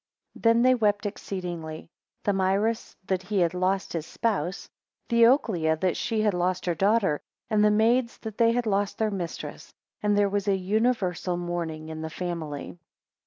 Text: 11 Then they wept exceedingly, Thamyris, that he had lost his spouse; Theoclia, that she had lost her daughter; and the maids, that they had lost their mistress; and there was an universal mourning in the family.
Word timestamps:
11 0.35 0.41
Then 0.41 0.61
they 0.63 0.73
wept 0.73 1.05
exceedingly, 1.05 1.87
Thamyris, 2.23 2.95
that 3.05 3.21
he 3.21 3.37
had 3.41 3.53
lost 3.53 3.93
his 3.93 4.07
spouse; 4.07 4.67
Theoclia, 5.09 5.79
that 5.79 5.95
she 5.95 6.21
had 6.21 6.33
lost 6.33 6.65
her 6.65 6.73
daughter; 6.73 7.21
and 7.51 7.63
the 7.63 7.69
maids, 7.69 8.17
that 8.23 8.39
they 8.39 8.51
had 8.53 8.65
lost 8.65 8.97
their 8.97 9.11
mistress; 9.11 9.71
and 10.01 10.17
there 10.17 10.27
was 10.27 10.47
an 10.47 10.57
universal 10.57 11.37
mourning 11.37 11.89
in 11.89 12.01
the 12.01 12.09
family. 12.09 12.79